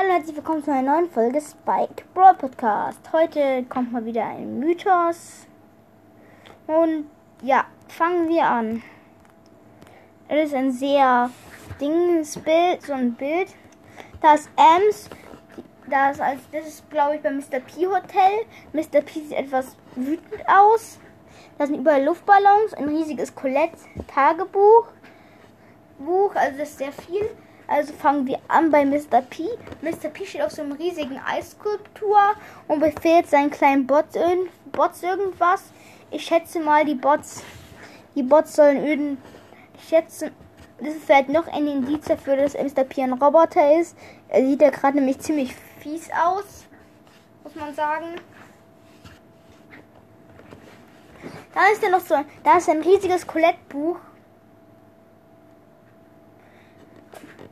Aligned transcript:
Hallo, 0.00 0.12
herzlich 0.12 0.36
willkommen 0.36 0.62
zu 0.62 0.72
einer 0.72 0.92
neuen 0.92 1.10
Folge 1.10 1.40
Spike 1.40 2.04
Brawl 2.14 2.34
Podcast. 2.34 3.00
Heute 3.12 3.64
kommt 3.68 3.90
mal 3.90 4.04
wieder 4.04 4.26
ein 4.26 4.60
Mythos. 4.60 5.48
Und 6.68 7.10
ja, 7.42 7.64
fangen 7.88 8.28
wir 8.28 8.44
an. 8.46 8.80
Es 10.28 10.50
ist 10.50 10.54
ein 10.54 10.70
sehr 10.70 11.30
dinges 11.80 12.38
Bild, 12.38 12.80
so 12.82 12.92
ein 12.92 13.14
Bild. 13.14 13.48
Da 14.20 14.34
ist 14.34 14.48
Ems. 14.56 15.10
Da 15.90 16.10
ist 16.12 16.20
als, 16.20 16.42
das 16.52 16.68
ist, 16.68 16.90
glaube 16.90 17.16
ich, 17.16 17.22
beim 17.22 17.38
Mr. 17.38 17.58
P 17.58 17.88
Hotel. 17.88 18.46
Mr. 18.72 19.00
P 19.00 19.14
sieht 19.14 19.32
etwas 19.32 19.76
wütend 19.96 20.42
aus. 20.46 21.00
Da 21.58 21.66
sind 21.66 21.80
überall 21.80 22.04
Luftballons, 22.04 22.72
ein 22.74 22.86
riesiges 22.88 23.34
Colette-Tagebuch. 23.34 24.92
Buch, 25.98 26.36
also 26.36 26.56
das 26.56 26.68
ist 26.68 26.78
sehr 26.78 26.92
viel. 26.92 27.28
Also 27.68 27.92
fangen 27.92 28.26
wir 28.26 28.38
an 28.48 28.70
bei 28.70 28.86
Mr. 28.86 29.20
P. 29.20 29.46
Mr. 29.82 30.08
P 30.08 30.24
steht 30.24 30.40
auf 30.40 30.52
so 30.52 30.62
einem 30.62 30.72
riesigen 30.72 31.20
Eisskulptur 31.20 32.18
und 32.66 32.80
befehlt 32.80 33.28
seinen 33.28 33.50
kleinen 33.50 33.86
Bots, 33.86 34.18
Bots 34.72 35.02
irgendwas. 35.02 35.64
Ich 36.10 36.24
schätze 36.24 36.60
mal, 36.60 36.86
die 36.86 36.94
Bots, 36.94 37.42
die 38.14 38.22
Bots 38.22 38.56
sollen 38.56 38.82
öden. 38.82 39.22
Ich 39.76 39.88
schätze, 39.88 40.32
das 40.78 40.94
ist 40.94 41.04
vielleicht 41.04 41.28
noch 41.28 41.46
ein 41.46 41.66
Indiz 41.66 42.06
dafür, 42.06 42.36
dass 42.36 42.54
Mr. 42.54 42.84
P 42.84 43.02
ein 43.02 43.12
Roboter 43.12 43.78
ist. 43.78 43.98
Er 44.28 44.46
sieht 44.46 44.62
ja 44.62 44.70
gerade 44.70 44.96
nämlich 44.96 45.18
ziemlich 45.20 45.54
fies 45.78 46.08
aus, 46.10 46.64
muss 47.44 47.54
man 47.54 47.74
sagen. 47.74 48.14
Da 51.52 51.66
ist 51.70 51.82
ja 51.82 51.90
noch 51.90 52.00
so, 52.00 52.14
da 52.44 52.56
ist 52.56 52.70
ein 52.70 52.80
riesiges 52.80 53.26
Colette-Buch 53.26 53.98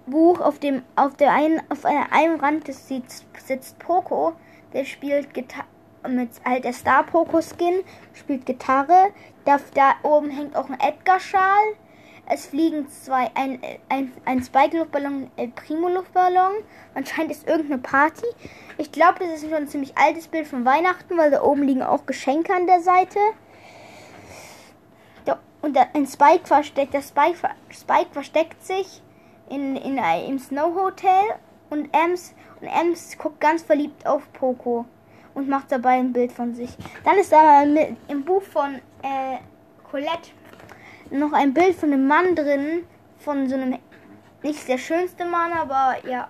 Buch 0.07 0.41
auf 0.41 0.59
dem 0.59 0.83
auf 0.95 1.17
der 1.17 1.33
einen 1.33 1.61
auf 1.69 1.85
einem 1.85 2.41
Rand 2.41 2.69
des 2.69 2.89
sitzt 2.89 3.79
Poco, 3.79 4.35
der 4.73 4.85
spielt 4.85 5.35
Gitarre 5.35 5.67
mit 6.09 6.31
halt 6.45 6.65
der 6.65 6.73
Star 6.73 7.03
Poco 7.03 7.41
Skin, 7.41 7.83
spielt 8.15 8.47
Gitarre. 8.47 9.11
Da, 9.45 9.59
da 9.75 9.95
oben 10.03 10.31
hängt 10.31 10.57
auch 10.57 10.69
ein 10.69 10.79
Edgar 10.81 11.21
Schal. 11.21 11.75
Es 12.29 12.47
fliegen 12.47 12.89
zwei 12.89 13.31
ein 13.35 13.61
ein, 13.89 14.13
ein 14.25 14.43
Spike 14.43 14.77
Luftballon, 14.77 15.31
ein 15.37 15.53
Primo 15.53 15.89
Luftballon. 15.89 16.53
Anscheinend 16.95 17.33
ist 17.33 17.47
irgendeine 17.49 17.79
Party. 17.79 18.27
Ich 18.79 18.93
glaube, 18.93 19.21
das 19.21 19.43
ist 19.43 19.43
schon 19.43 19.55
ein 19.55 19.69
ziemlich 19.69 19.97
altes 19.97 20.29
Bild 20.29 20.47
von 20.47 20.65
Weihnachten, 20.65 21.17
weil 21.17 21.31
da 21.31 21.43
oben 21.43 21.63
liegen 21.63 21.83
auch 21.83 22.07
Geschenke 22.07 22.55
an 22.55 22.67
der 22.67 22.81
Seite. 22.81 23.19
Und 25.63 25.77
ein 25.77 26.07
Spike 26.07 26.47
versteckt, 26.47 26.95
der 26.95 27.03
Spike, 27.03 27.39
Spike 27.73 28.11
versteckt 28.13 28.65
sich 28.65 29.03
in, 29.49 29.77
in, 29.77 29.99
im 29.99 30.39
Snow 30.39 30.75
Hotel 30.75 31.25
und 31.71 31.89
Ems, 31.93 32.35
und 32.61 32.69
Ems 32.69 33.17
guckt 33.19 33.41
ganz 33.41 33.63
verliebt 33.63 34.07
auf 34.07 34.23
Poco 34.33 34.87
und 35.35 35.49
macht 35.49 35.71
dabei 35.71 35.99
ein 35.99 36.13
Bild 36.13 36.33
von 36.33 36.55
sich. 36.55 36.71
Dann 37.05 37.19
ist 37.19 37.33
da 37.33 37.63
im 37.63 38.25
Buch 38.25 38.43
von 38.43 38.77
äh, 39.03 39.39
Colette 39.91 40.31
noch 41.11 41.33
ein 41.33 41.55
Bild 41.55 41.77
von 41.77 41.93
einem 41.93 42.07
Mann 42.07 42.35
drin, 42.35 42.85
von 43.19 43.49
so 43.49 43.55
einem, 43.55 43.79
nicht 44.43 44.67
der 44.69 44.79
schönste 44.79 45.25
Mann, 45.25 45.53
aber 45.53 45.97
ja. 46.09 46.29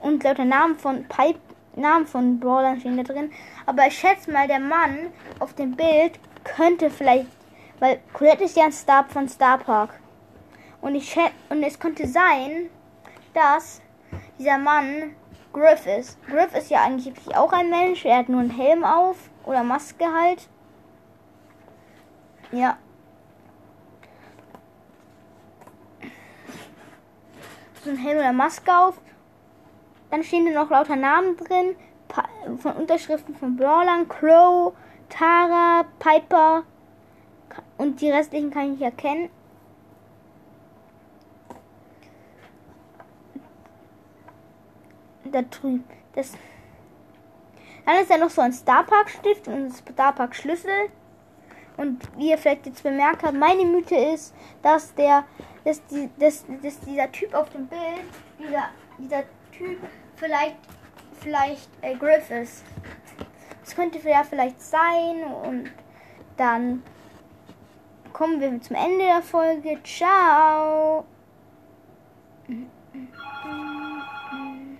Und 0.00 0.22
lauter 0.22 0.44
Namen 0.44 0.78
von 0.78 1.04
Pipe, 1.04 1.40
Namen 1.74 2.06
von 2.06 2.38
Brawlern 2.38 2.80
stehen 2.80 2.96
da 2.96 3.02
drin. 3.02 3.32
Aber 3.66 3.86
ich 3.86 3.98
schätze 3.98 4.30
mal, 4.30 4.46
der 4.46 4.60
Mann 4.60 5.08
auf 5.40 5.54
dem 5.54 5.72
Bild 5.72 6.18
könnte 6.44 6.90
vielleicht, 6.90 7.26
weil 7.80 8.00
Colette 8.12 8.44
ist 8.44 8.56
ja 8.56 8.64
ein 8.64 8.72
Star 8.72 9.04
von 9.08 9.28
Star 9.28 9.58
Park. 9.58 10.00
Und, 10.86 10.94
ich, 10.94 11.16
und 11.48 11.64
es 11.64 11.80
könnte 11.80 12.06
sein, 12.06 12.70
dass 13.34 13.82
dieser 14.38 14.56
Mann 14.56 15.16
Griff 15.52 15.84
ist. 15.84 16.16
Griff 16.28 16.54
ist 16.54 16.70
ja 16.70 16.84
angeblich 16.84 17.36
auch 17.36 17.52
ein 17.52 17.70
Mensch. 17.70 18.04
Er 18.04 18.18
hat 18.18 18.28
nur 18.28 18.38
einen 18.38 18.50
Helm 18.50 18.84
auf 18.84 19.16
oder 19.44 19.64
Maske 19.64 20.04
halt. 20.04 20.48
Ja. 22.52 22.78
So 27.82 27.90
ein 27.90 27.96
Helm 27.96 28.18
oder 28.18 28.32
Maske 28.32 28.72
auf. 28.72 29.00
Dann 30.12 30.22
stehen 30.22 30.46
da 30.46 30.62
noch 30.62 30.70
lauter 30.70 30.94
Namen 30.94 31.36
drin. 31.36 31.74
Von 32.58 32.74
Unterschriften 32.74 33.34
von 33.34 33.56
Brawlern. 33.56 34.06
Crow, 34.06 34.72
Tara, 35.08 35.84
Piper. 35.98 36.62
Und 37.76 38.00
die 38.00 38.12
restlichen 38.12 38.52
kann 38.52 38.74
ich 38.74 38.82
erkennen. 38.82 39.30
Da 45.36 45.42
drüben. 45.42 45.84
Das 46.14 46.32
dann 47.86 48.00
ist 48.00 48.10
da 48.10 48.18
noch 48.18 48.30
so 48.30 48.42
ein 48.42 48.52
Starpark-Stift 48.52 49.46
und 49.46 49.54
ein 49.54 49.72
Starpark-Schlüssel. 49.72 50.90
Und 51.76 52.02
wie 52.18 52.30
ihr 52.30 52.38
vielleicht 52.38 52.66
jetzt 52.66 52.82
bemerkt 52.82 53.22
habt, 53.22 53.34
meine 53.34 53.64
Mythe 53.64 53.94
ist, 53.94 54.34
dass 54.60 54.92
der, 54.94 55.24
dass, 55.64 55.84
die, 55.86 56.10
dass, 56.18 56.44
dass 56.62 56.80
dieser 56.80 57.10
Typ 57.12 57.32
auf 57.32 57.48
dem 57.50 57.66
Bild, 57.68 57.80
dieser, 58.40 58.70
dieser 58.98 59.22
Typ 59.52 59.78
vielleicht, 60.16 60.56
vielleicht 61.20 61.68
äh, 61.82 61.94
Griff 61.94 62.28
ist. 62.30 62.64
Das 63.64 63.76
könnte 63.76 63.98
ja 64.08 64.24
vielleicht 64.24 64.60
sein 64.60 65.22
und 65.44 65.70
dann 66.36 66.82
kommen 68.12 68.40
wir 68.40 68.60
zum 68.60 68.76
Ende 68.76 69.04
der 69.04 69.22
Folge. 69.22 69.78
Ciao! 69.84 71.04